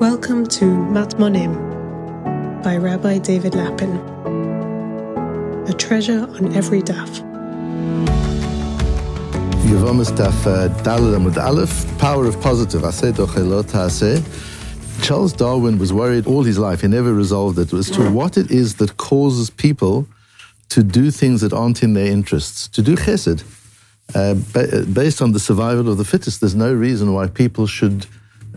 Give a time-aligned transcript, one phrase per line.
[0.00, 3.96] Welcome to Matmonim by Rabbi David Lapin.
[5.66, 7.08] A treasure on every daf.
[9.66, 12.82] Yevomis daf uh, Daled Amud Aleph, power of positive.
[12.82, 14.22] Aseh dochelot aseh.
[15.02, 16.82] Charles Darwin was worried all his life.
[16.82, 20.06] He never resolved it as to what it is that causes people
[20.68, 23.42] to do things that aren't in their interests, to do chesed.
[24.14, 28.06] Uh, ba- based on the survival of the fittest, there's no reason why people should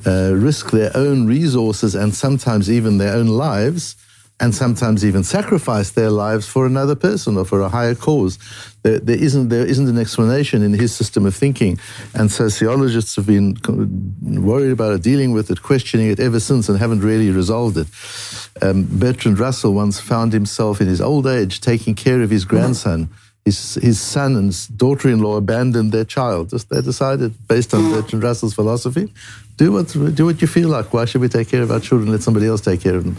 [0.05, 3.95] uh, risk their own resources and sometimes even their own lives,
[4.41, 8.39] and sometimes even sacrifice their lives for another person or for a higher cause.
[8.81, 11.79] There, there, isn't, there isn't an explanation in his system of thinking,
[12.15, 13.55] and sociologists have been
[14.21, 17.87] worried about it, dealing with it, questioning it ever since, and haven't really resolved it.
[18.63, 23.09] Um, Bertrand Russell once found himself in his old age taking care of his grandson
[23.45, 26.49] his, his son and daughter-in-law abandoned their child.
[26.49, 29.11] Just they decided, based on Bertrand Russell's philosophy,
[29.57, 30.93] do what do what you feel like.
[30.93, 32.11] Why should we take care of our children?
[32.11, 33.17] Let somebody else take care of them.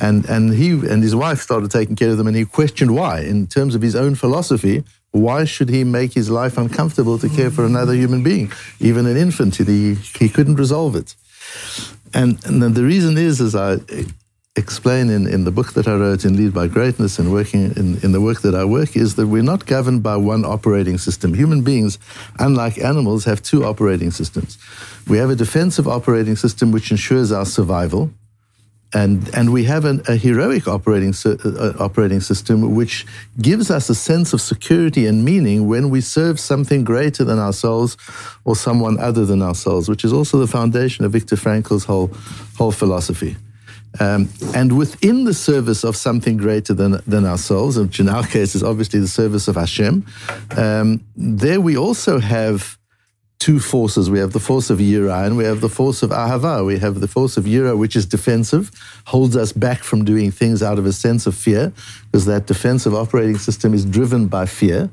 [0.00, 3.20] And and he and his wife started taking care of them, and he questioned why,
[3.20, 4.84] in terms of his own philosophy.
[5.10, 9.16] Why should he make his life uncomfortable to care for another human being, even an
[9.16, 9.56] infant?
[9.56, 11.14] He he couldn't resolve it.
[12.14, 13.78] And, and the reason is, as I
[14.58, 17.98] explain in, in the book that I wrote in Lead by Greatness and working in,
[18.02, 21.32] in the work that I work is that we're not governed by one operating system.
[21.32, 21.98] Human beings,
[22.38, 24.58] unlike animals, have two operating systems.
[25.06, 28.10] We have a defensive operating system which ensures our survival.
[28.94, 33.06] And, and we have an, a heroic operating, uh, operating system which
[33.40, 37.98] gives us a sense of security and meaning when we serve something greater than ourselves
[38.44, 42.10] or someone other than ourselves, which is also the foundation of Viktor Frankl's whole,
[42.56, 43.36] whole philosophy.
[44.00, 48.54] Um, and within the service of something greater than, than ourselves, which in our case
[48.54, 50.06] is obviously the service of Hashem,
[50.56, 52.78] um, there we also have
[53.38, 54.10] two forces.
[54.10, 56.66] We have the force of Yira and we have the force of Ahava.
[56.66, 58.70] We have the force of Yira, which is defensive,
[59.06, 61.72] holds us back from doing things out of a sense of fear,
[62.06, 64.90] because that defensive operating system is driven by fear.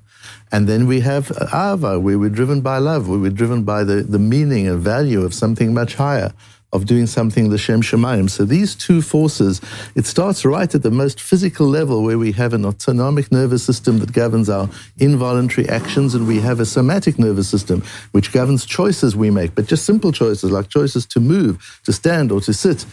[0.52, 4.04] And then we have Ahava, where we're driven by love, where we're driven by the,
[4.04, 6.32] the meaning and value of something much higher
[6.76, 8.30] of doing something the Shem Shemayim.
[8.30, 9.62] So these two forces,
[9.96, 14.00] it starts right at the most physical level where we have an autonomic nervous system
[14.00, 17.82] that governs our involuntary actions and we have a somatic nervous system
[18.12, 22.32] which governs choices we make, but just simple choices like choices to move, to stand
[22.32, 22.86] or to sit.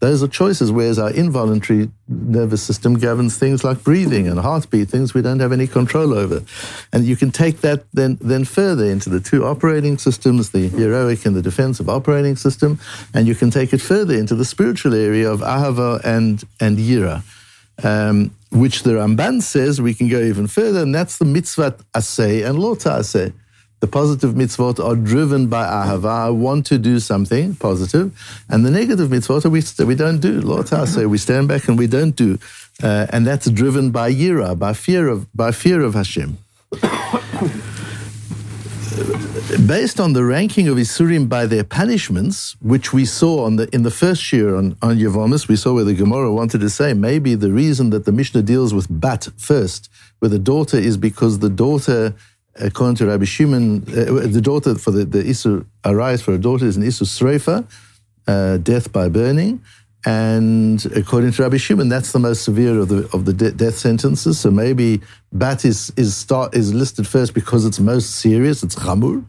[0.00, 5.12] Those are choices, whereas our involuntary nervous system governs things like breathing and heartbeat, things
[5.12, 6.42] we don't have any control over.
[6.90, 11.26] And you can take that then, then further into the two operating systems, the heroic
[11.26, 12.80] and the defensive operating system,
[13.12, 17.22] and you can take it further into the spiritual area of Ahava and, and Yira.
[17.82, 22.44] Um, which the Ramban says we can go even further, and that's the mitzvah asay
[22.44, 23.32] and lota asay.
[23.80, 26.26] The positive mitzvot are driven by ahava.
[26.26, 28.12] I want to do something positive,
[28.50, 30.42] and the negative mitzvot we we don't do.
[30.42, 32.38] Lota say we stand back and we don't do,
[32.82, 36.36] uh, and that's driven by yira, by fear of by fear of Hashem.
[39.66, 43.82] Based on the ranking of Isurim by their punishments, which we saw on the in
[43.82, 47.34] the first year on, on Yevomis, we saw where the Gemara wanted to say maybe
[47.34, 51.48] the reason that the Mishnah deals with bat first, with the daughter, is because the
[51.48, 52.14] daughter
[52.56, 56.66] according to Rabbi Shimon, uh, the daughter for the, the Isur arise for a daughter
[56.66, 57.66] is an Isur Sreifa,
[58.26, 59.62] uh, death by burning.
[60.06, 63.76] And according to Rabbi Shimon, that's the most severe of the of the de- death
[63.76, 64.40] sentences.
[64.40, 68.62] So maybe bat is is start is listed first because it's most serious.
[68.62, 69.22] It's chamur.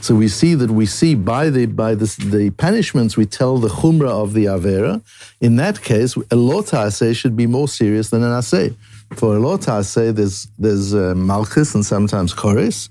[0.00, 3.68] So we see that we see by the by the, the punishments we tell the
[3.68, 5.00] chumrah of the avera.
[5.40, 8.74] In that case, a lota say should be more serious than an asay.
[9.14, 12.88] For a lot say there's there's uh, malchus and sometimes chorus,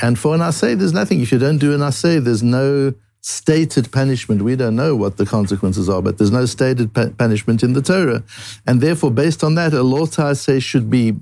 [0.00, 1.20] and for an asay there's nothing.
[1.20, 4.42] If you don't do an asay, there's no stated punishment.
[4.42, 8.24] We don't know what the consequences are, but there's no stated punishment in the Torah,
[8.66, 11.14] and therefore, based on that, a lot asay should be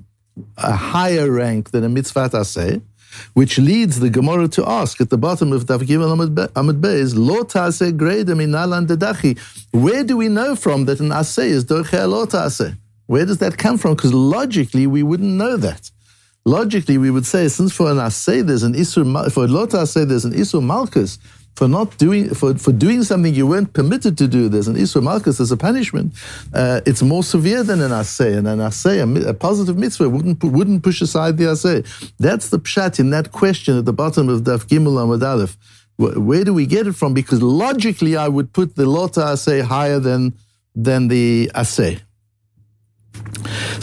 [0.57, 2.81] a higher rank than a mitzvah asay.
[3.33, 7.43] Which leads the Gemara to ask at the bottom of Daf Gimel Amud Beis, Lo
[7.43, 9.37] Taseh Greda Minalan Dedachi.
[9.71, 12.75] Where do we know from that an asay is Dorche Lo Taseh?
[13.07, 13.95] Where does that come from?
[13.95, 15.91] Because logically, we wouldn't know that.
[16.45, 20.07] Logically, we would say, since for an asay there's an isur, for a lot asay
[20.07, 21.17] there's an isur malchus,
[21.55, 25.01] for not doing for, for doing something you weren't permitted to do, there's an isur
[25.01, 26.13] malchus, there's a punishment.
[26.53, 30.43] Uh, it's more severe than an asay, and an asay, a, a, positive mitzvah, wouldn't
[30.43, 31.85] wouldn't push aside the asay.
[32.19, 35.57] That's the pshat in that question at the bottom of Daf Gimel Amud Aleph.
[35.97, 37.13] Where do we get it from?
[37.13, 40.33] Because logically, I would put the lota asay higher than
[40.75, 42.01] than the asay.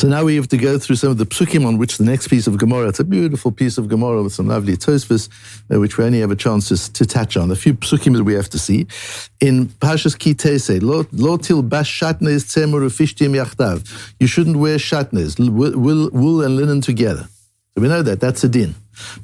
[0.00, 2.28] So now we have to go through some of the psukim on which the next
[2.28, 5.28] piece of Gemara, it's a beautiful piece of Gemara with some lovely tosfos,
[5.70, 7.50] uh, which we only have a chance to, to touch on.
[7.50, 8.86] A few psukim that we have to see.
[9.40, 14.10] In Pashas Kitese, lo til shatnez tzemur ufishtim yachtav.
[14.18, 17.28] You shouldn't wear shatnez, wool, and linen together.
[17.74, 18.76] So we know that, that's a din.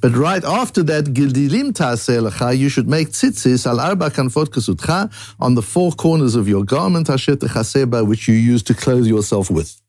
[0.03, 5.63] But right after that, gildilim ta'aseh you should make tzitzis al arba kanfot on the
[5.63, 7.37] four corners of your garment, asher
[8.05, 9.81] which you use to clothe yourself with.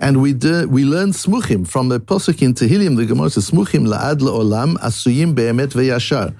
[0.00, 2.96] And we we learn smuchim from the posuk in Tehillim.
[2.96, 6.34] The Gemara says smuchim la'ad la'olam asuyim be'emet ve'yashar,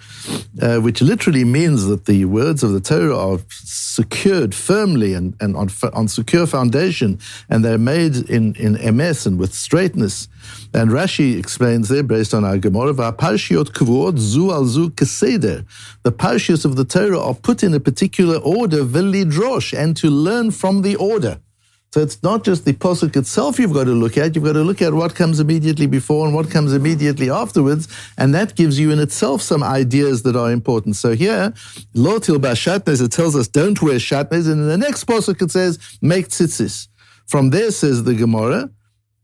[0.63, 5.57] uh, which literally means that the words of the Torah are secured firmly and, and
[5.57, 7.19] on, on secure foundation,
[7.49, 10.29] and they're made in in emes and with straightness.
[10.73, 15.67] And Rashi explains there, based on our Gemara, parshiot kvuot zu al zu keseder.
[16.05, 20.53] The parshios of the Torah are put in a particular order, velidrosh, and to learn
[20.53, 21.41] from the order.
[21.91, 24.63] So it's not just the posuk itself you've got to look at, you've got to
[24.63, 27.89] look at what comes immediately before and what comes immediately afterwards,
[28.19, 30.97] and that gives you in itself some ideas that are important.
[30.97, 31.55] So here,
[31.95, 35.51] lo tilba shatnez, it tells us don't wear shatnez, and in the next posuk it
[35.51, 36.89] says make tzitzis.
[37.27, 38.71] From there says the Gemara,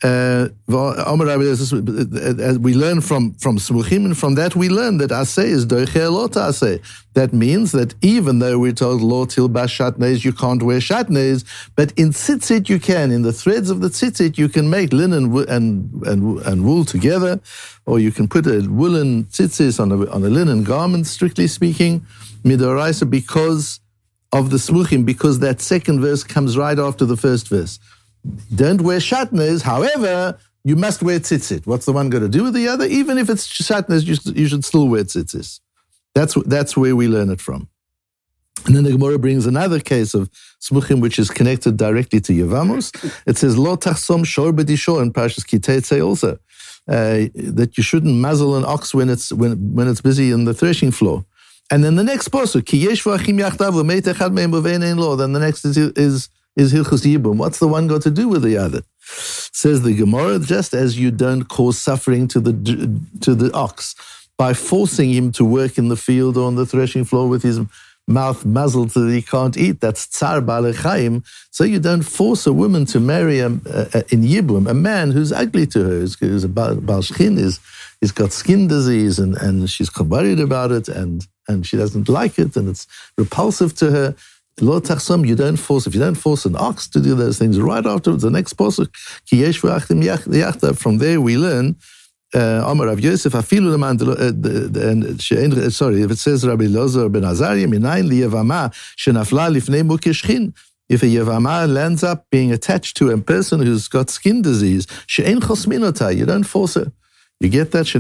[0.05, 5.09] Uh, uh, uh, uh, we learn from from Smuchim, and from that we learn that
[5.09, 6.79] Aseh is Doiche Lot Aseh.
[7.15, 11.91] That means that even though we're told Lo Tilba Shatnez, you can't wear Shatnez, but
[11.93, 13.13] in tzitzit you can.
[13.13, 17.41] In the threads of the tzitzit, you can make linen and, and, and wool together,
[17.87, 22.05] or you can put a woolen tzitzis on a, on a linen garment, strictly speaking,
[22.43, 23.81] midoraisa, because
[24.35, 27.79] of the Smuchim, because that second verse comes right after the first verse.
[28.55, 29.63] Don't wear shatnez.
[29.63, 31.67] However, you must wear tzitzit.
[31.67, 32.87] What's the one going to do with the other?
[32.87, 35.61] Even if it's shatnez, you, you should still wear tzitzis.
[36.15, 37.69] That's, that's where we learn it from.
[38.67, 40.31] And then the Gemara brings another case of
[40.61, 42.95] smuchim, which is connected directly to Yevamos.
[43.27, 46.39] It says, Lo tachsom shor b'dishor in Parshas Kitetse also,
[46.89, 50.55] uh, that you shouldn't muzzle an ox when it's, when, when it's busy in the
[50.55, 51.27] threshing floor.
[51.71, 55.17] And then the next pasuk, Ki yesh v'achim yachtav echad me'em lo.
[55.17, 57.37] Then the next is, is is Hilchus Yibum.
[57.37, 58.83] What's the one got to do with the other?
[59.01, 62.53] Says the Gemara, just as you don't cause suffering to the
[63.21, 63.95] to the ox
[64.37, 67.61] by forcing him to work in the field or on the threshing floor with his
[68.07, 69.81] mouth muzzled so that he can't eat.
[69.81, 71.25] That's tsar balechaim.
[71.51, 75.33] So you don't force a woman to marry a, a, in Yibum a man who's
[75.33, 77.61] ugly to her, who's, who's a balshchin, is
[78.01, 82.39] he's got skin disease and, and she's worried about it and and she doesn't like
[82.39, 82.87] it and it's
[83.19, 84.15] repulsive to her.
[84.61, 87.61] Lo tachsam, you don't force, if you don't force an ox to do those things,
[87.61, 91.75] right afterwards, the next yachta, from there we learn,
[92.35, 98.21] uh, Yosef, afilu leman, uh, sorry, if it says Rabbi Lozer ben Azariah, minayin li
[98.21, 100.55] yevama, shenafla lifnei mukeshchin,
[100.89, 105.41] if a yevama lands up being attached to a person who's got skin disease, she'en
[105.41, 106.93] chosminota, you don't force her.
[107.41, 107.95] You get that?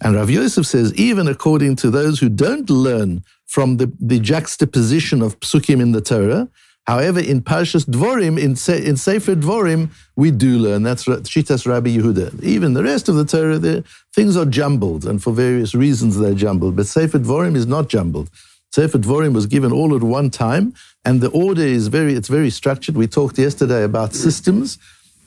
[0.00, 5.22] And Rav Yosef says, even according to those who don't learn from the, the juxtaposition
[5.22, 6.48] of psukim in the Torah,
[6.86, 10.82] however, in Parshas Dvorim, in, Se, in Sefer Dvorim, we do learn.
[10.82, 12.42] That's Shitas Rabbi Yehuda.
[12.42, 13.84] Even the rest of the Torah, the,
[14.14, 16.76] things are jumbled, and for various reasons they're jumbled.
[16.76, 18.30] But Sefer Dvorim is not jumbled.
[18.70, 20.74] Sefer Dvorim was given all at one time,
[21.04, 22.96] and the order is very, it's very structured.
[22.96, 24.78] We talked yesterday about systems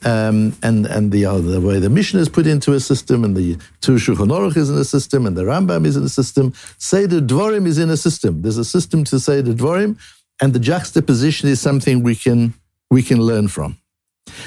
[0.04, 3.36] um, and and the, uh, the way the Mishnah is put into a system, and
[3.36, 6.52] the Tur Shulchan Aruch is in a system, and the Rambam is in a system.
[6.78, 8.42] Sefer Dvorim is in a system.
[8.42, 9.98] There's a system to Sefer Dvorim,
[10.40, 12.54] and the juxtaposition is something we can
[12.90, 13.78] we can learn from.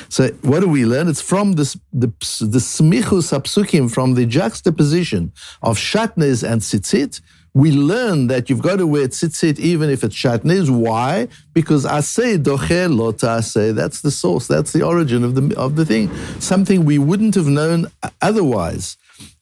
[0.09, 1.07] So what do we learn?
[1.07, 5.31] It's from this, the the smichus from the juxtaposition
[5.61, 7.21] of shatnez and tzitzit,
[7.53, 10.69] we learn that you've got to wear tzitzit even if it's shatnez.
[10.69, 11.27] Why?
[11.53, 13.11] Because aseh doche lo.
[13.11, 14.47] That's the source.
[14.47, 16.13] That's the origin of the of the thing.
[16.39, 17.87] Something we wouldn't have known
[18.21, 18.97] otherwise.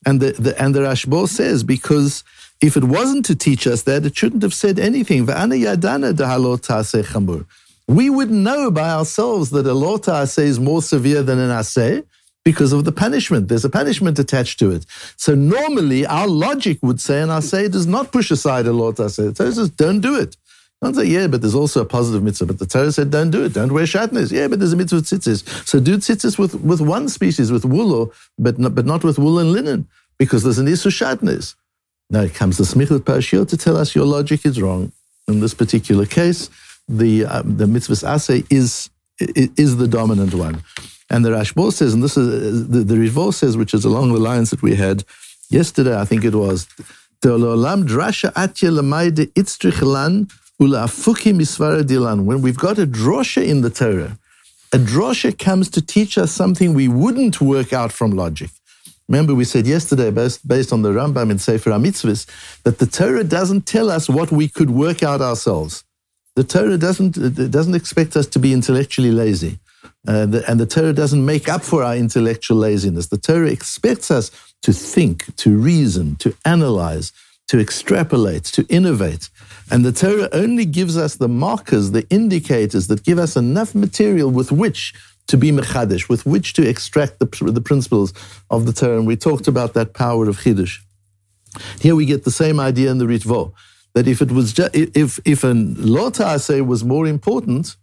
[0.05, 2.23] And the, the and the Rashbo says because
[2.61, 5.25] if it wasn't to teach us that, it shouldn't have said anything.
[7.89, 12.03] We wouldn't know by ourselves that a lot is more severe than an aseh
[12.47, 13.49] because of the punishment.
[13.49, 14.85] There's a punishment attached to it.
[15.17, 19.01] So normally our logic would say, and I say, does not push aside a lot.
[19.01, 20.37] I say, Torah says, don't do it.
[20.81, 22.45] I say, yeah, but there's also a positive mitzvah.
[22.45, 23.51] But the Torah said, don't do it.
[23.51, 24.31] Don't wear shatnez.
[24.31, 25.39] Yeah, but there's a mitzvah tzitzis.
[25.67, 29.39] So do tzitzis with, with one species, with wool, but not, but not with wool
[29.39, 29.85] and linen,
[30.17, 31.55] because there's an issue shatnez.
[32.09, 34.93] Now it comes the smichut parashiyot to tell us your logic is wrong.
[35.27, 36.49] In this particular case,
[36.87, 38.89] the uh, the mitzvah asay is
[39.65, 40.63] is the dominant one.
[41.09, 44.49] And the Rashbo says, and this is the, the says, which is along the lines
[44.49, 45.03] that we had
[45.49, 46.67] yesterday, I think it was,
[52.25, 54.17] When we've got a drosha in the Torah,
[54.73, 58.49] a drosha comes to teach us something we wouldn't work out from logic.
[59.07, 62.25] Remember, we said yesterday, based, based on the Rambam in Sefer HaMitzvahs,
[62.63, 65.85] that the Torah doesn't tell us what we could work out ourselves.
[66.35, 67.13] The Torah doesn't,
[67.49, 69.59] doesn't expect us to be intellectually lazy.
[70.07, 73.07] Uh, the, and the Torah doesn't make up for our intellectual laziness.
[73.07, 77.11] The Torah expects us to think, to reason, to analyze,
[77.47, 79.29] to extrapolate, to innovate.
[79.69, 84.29] And the Torah only gives us the markers, the indicators that give us enough material
[84.29, 84.93] with which
[85.27, 88.13] to be mechadish, with which to extract the, the principles
[88.49, 88.97] of the Torah.
[88.97, 90.79] And we talked about that power of chiddush.
[91.79, 93.53] Here we get the same idea in the Ritvo,
[93.93, 97.75] that if it was just, if if an lota say was more important,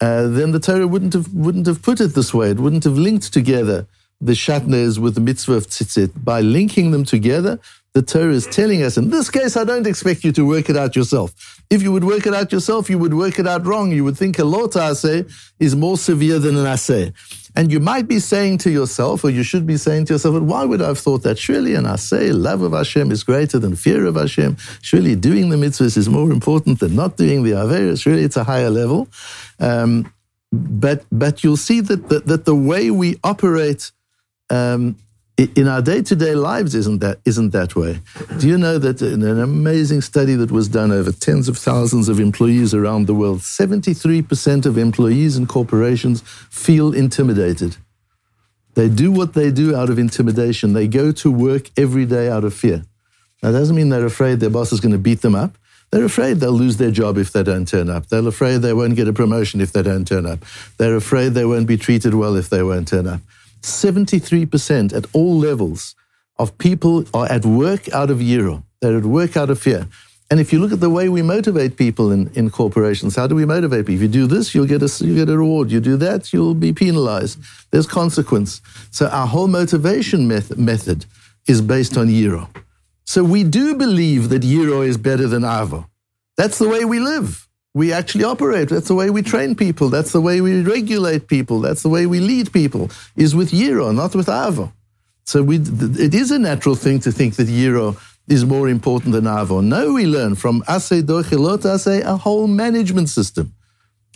[0.00, 2.50] uh, then the Torah wouldn't have wouldn't have put it this way.
[2.50, 3.86] It wouldn't have linked together
[4.20, 6.24] the shatnez with the mitzvah of tzitzit.
[6.24, 7.60] By linking them together,
[7.92, 10.76] the Torah is telling us, in this case, I don't expect you to work it
[10.76, 11.62] out yourself.
[11.70, 13.92] If you would work it out yourself, you would work it out wrong.
[13.92, 17.12] You would think a lot aseh is more severe than an aseh.
[17.58, 20.64] And you might be saying to yourself, or you should be saying to yourself, why
[20.64, 21.40] would I have thought that?
[21.40, 24.56] Surely and I say, love of Hashem is greater than fear of Hashem.
[24.80, 28.02] Surely doing the mitzvahs is more important than not doing the averas.
[28.02, 29.08] Surely it's a higher level.
[29.58, 30.12] Um,
[30.52, 33.90] but, but you'll see that, that, that the way we operate
[34.50, 34.94] um,
[35.38, 38.00] in our day-to-day lives isn't that isn't that way.
[38.38, 42.08] Do you know that in an amazing study that was done over tens of thousands
[42.08, 47.76] of employees around the world, 73% of employees in corporations feel intimidated.
[48.74, 50.72] They do what they do out of intimidation.
[50.72, 52.84] They go to work every day out of fear.
[53.42, 55.56] That doesn't mean they're afraid their boss is going to beat them up.
[55.90, 58.08] They're afraid they'll lose their job if they don't turn up.
[58.08, 60.40] They're afraid they won't get a promotion if they don't turn up.
[60.76, 63.20] They're afraid they won't be treated well if they won't turn up.
[63.62, 65.94] 73% at all levels
[66.38, 68.62] of people are at work out of Yiro.
[68.80, 69.88] They're at work out of fear.
[70.30, 73.34] And if you look at the way we motivate people in, in corporations, how do
[73.34, 73.94] we motivate people?
[73.94, 75.70] If you do this, you'll get, a, you get a reward.
[75.70, 77.38] You do that, you'll be penalized.
[77.70, 78.60] There's consequence.
[78.90, 81.06] So our whole motivation method, method
[81.46, 82.48] is based on Yiro.
[83.06, 85.86] So we do believe that Yiro is better than avo.
[86.36, 87.47] That's the way we live
[87.78, 88.68] we actually operate.
[88.68, 89.88] That's the way we train people.
[89.88, 91.60] That's the way we regulate people.
[91.60, 92.90] That's the way we lead people,
[93.24, 94.72] is with Yiro, not with Avo.
[95.24, 95.56] So we,
[96.06, 99.64] it is a natural thing to think that Yiro is more important than Avo.
[99.64, 103.54] No, we learn from Asay Dochilot Asay a whole management system.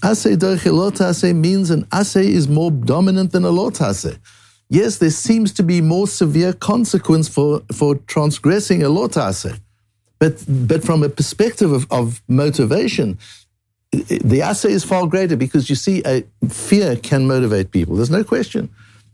[0.02, 4.18] Asay Dochilot Asay means an Asay is more dominant than a Lot Asay.
[4.68, 9.60] Yes, there seems to be more severe consequence for, for transgressing a Lot Asay.
[10.22, 13.18] But, but from a perspective of, of motivation,
[13.92, 17.96] the assay is far greater because you see, a, fear can motivate people.
[17.96, 18.70] There's no question.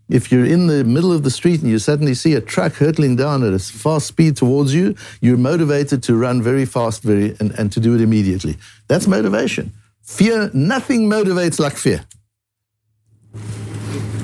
[0.08, 3.16] If you're in the middle of the street and you suddenly see a truck hurtling
[3.16, 7.50] down at a fast speed towards you, you're motivated to run very fast very, and,
[7.58, 8.56] and to do it immediately.
[8.86, 9.72] That's motivation.
[10.02, 12.06] Fear, nothing motivates like fear.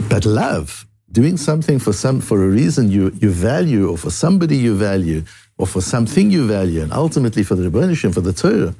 [0.08, 4.56] But love, doing something for some for a reason you, you value or for somebody
[4.56, 5.24] you value
[5.58, 8.74] or for something you value and ultimately for the Rebbeinu for the Torah,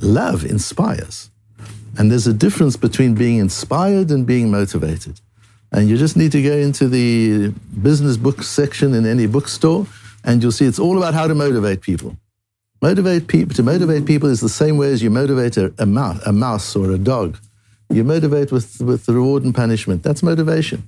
[0.00, 1.30] love inspires.
[1.96, 5.20] And there's a difference between being inspired and being motivated.
[5.72, 7.48] And you just need to go into the
[7.82, 9.86] business book section in any bookstore,
[10.24, 12.16] and you'll see it's all about how to motivate people.
[12.80, 16.24] Motivate people to motivate people is the same way as you motivate a, a, mouse,
[16.24, 17.36] a mouse or a dog.
[17.90, 20.02] You motivate with, with reward and punishment.
[20.02, 20.84] That's motivation.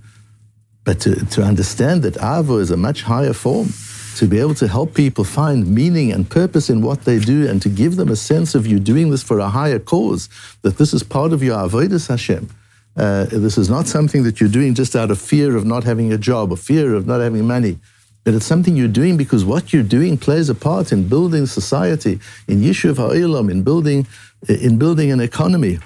[0.84, 3.68] But to, to understand that Avo is a much higher form,
[4.16, 7.60] to be able to help people find meaning and purpose in what they do and
[7.62, 10.28] to give them a sense of you doing this for a higher cause,
[10.62, 12.48] that this is part of your avodas Hashem.
[12.96, 16.12] Uh, this is not something that you're doing just out of fear of not having
[16.12, 17.78] a job or fear of not having money.
[18.24, 22.20] But it's something you're doing because what you're doing plays a part in building society,
[22.46, 24.06] in Yishuv HaOlam, in building,
[24.48, 25.78] in building an economy.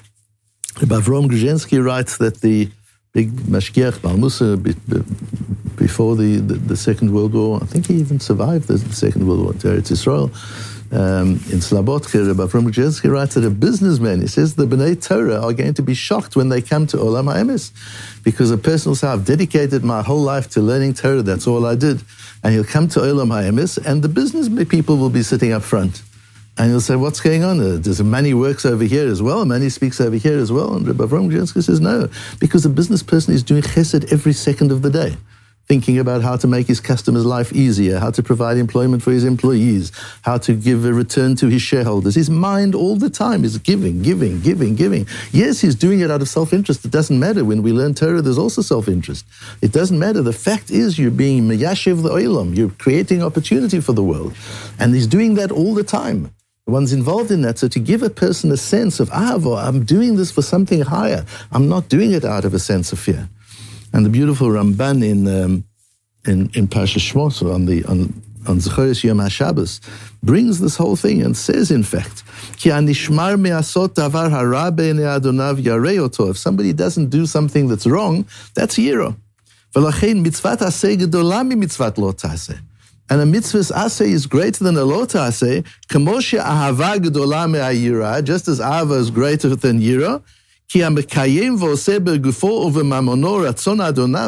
[0.80, 2.70] Avrom Grodzinski writes that the
[3.12, 4.60] big mashgiach Balmusa
[5.76, 7.58] before the, the, the, Second World War.
[7.62, 10.30] I think he even survived the Second World War to Israel.
[10.92, 15.52] Um, in Slabodka, Rabbi Grodzinski writes that a businessman, he says the B'nai Torah are
[15.52, 17.72] going to be shocked when they come to Olam HaEmes
[18.22, 21.66] because a person will say, I've dedicated my whole life to learning Torah, that's all
[21.66, 22.00] I did.
[22.44, 26.02] And he'll come to Olam HaEmes and the business people will be sitting up front.
[26.56, 27.58] And he'll say, what's going on?
[27.58, 29.44] Uh, does money works over here as well?
[29.44, 30.74] Money speaks over here as well?
[30.74, 34.82] And Rabbi Avram says, no, because a business person is doing chesed every second of
[34.82, 35.16] the day,
[35.66, 39.25] thinking about how to make his customer's life easier, how to provide employment for his
[39.25, 39.92] employees,
[40.23, 42.14] how to give a return to his shareholders.
[42.14, 45.06] His mind all the time is giving, giving, giving, giving.
[45.33, 46.85] Yes, he's doing it out of self-interest.
[46.85, 47.44] It doesn't matter.
[47.44, 49.25] When we learn Torah, there's also self-interest.
[49.62, 50.21] It doesn't matter.
[50.23, 52.56] The fact is you're being miyashiv the oilam.
[52.56, 54.35] You're creating opportunity for the world.
[54.78, 56.30] And he's doing that all the time.
[56.66, 57.59] ones involved in that.
[57.59, 61.25] So to give a person a sense of, ah, I'm doing this for something higher.
[61.52, 63.28] I'm not doing it out of a sense of fear.
[63.94, 65.64] And the beautiful Ramban in um,
[66.26, 69.80] in, in Parsha Shmos on the on on Zechoros Yom HaShabbos
[70.22, 72.24] brings this whole thing and says, in fact,
[76.30, 79.16] If somebody doesn't do something that's wrong, that's yiro.
[83.10, 85.64] And a mitzvah's aseh is greater than a lo taseh.
[88.24, 90.22] Just as ahava is greater than yira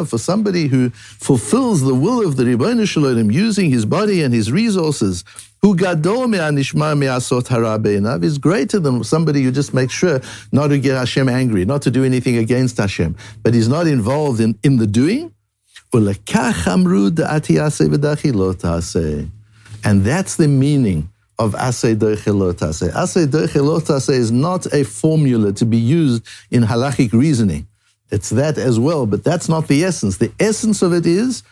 [0.07, 4.53] for somebody who fulfills the will of the Rebbeinu Shalom using his body and his
[4.53, 5.25] resources,
[5.61, 7.49] who gadol me'anishma me'asot
[8.23, 10.21] is greater than somebody who just makes sure
[10.53, 14.41] not to get Hashem angry, not to do anything against Hashem, but he's not involved
[14.41, 15.33] in, in the doing.
[19.85, 22.93] And that's the meaning of Asay Derchelotase.
[22.93, 27.67] Asay Derchelotase is not a formula to be used in halachic reasoning.
[28.11, 30.19] It's that as well, but that's not the essence.
[30.19, 31.43] The essence of it is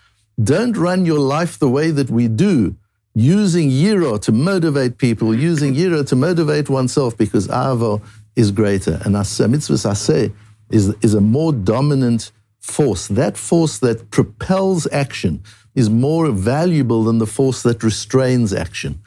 [0.43, 2.76] don't run your life the way that we do,
[3.14, 8.03] using Yiro to motivate people, using Yiro to motivate oneself, because Avo
[8.37, 9.00] is greater.
[9.05, 10.33] And Asay, mitzvah Asay
[10.71, 13.09] is, is a more dominant force.
[13.09, 15.43] That force that propels action
[15.75, 19.00] is more valuable than the force that restrains action.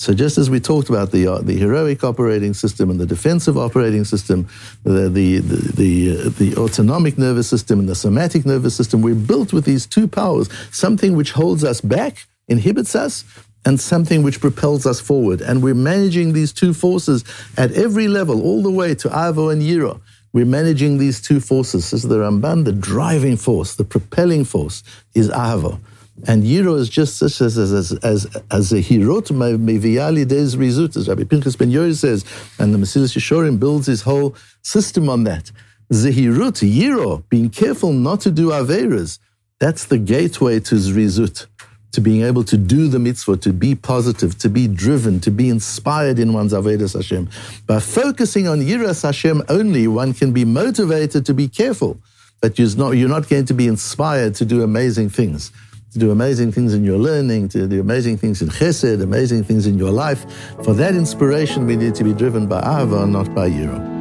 [0.00, 3.58] So just as we talked about the uh, the heroic operating system and the defensive
[3.58, 4.48] operating system,
[4.82, 9.14] the the the the, uh, the, autonomic nervous system and the somatic nervous system, we're
[9.14, 13.26] built with these two powers: something which holds us back, inhibits us,
[13.66, 15.42] and something which propels us forward.
[15.42, 17.22] And we're managing these two forces
[17.58, 20.00] at every level, all the way to Avo and Yiro.
[20.32, 21.92] We're managing these two forces.
[21.92, 24.82] Is the Ramban, the driving force, the propelling force
[25.14, 25.78] is Avo.
[26.26, 30.96] And Yiro is just such as as as as, as a hirot meviali des rizut,
[30.96, 32.24] as Rabbi Pinchas Ben Yair says,
[32.58, 35.50] and the Mesilas Yeshorim builds his whole system on that.
[35.92, 39.18] Zehirut, Yiro, being careful not to do averas,
[39.58, 41.46] that's the gateway to zrizut,
[41.92, 45.48] to being able to do the mitzvah, to be positive, to be driven, to be
[45.48, 47.28] inspired in one's avodas Hashem.
[47.66, 51.98] By focusing on Yiras Hashem only, one can be motivated to be careful,
[52.40, 55.50] but you're not, you're not going to be inspired to do amazing things
[55.92, 59.66] to do amazing things in your learning, to do amazing things in chesed, amazing things
[59.66, 60.24] in your life.
[60.64, 63.99] For that inspiration, we need to be driven by Ahava, not by Yiro.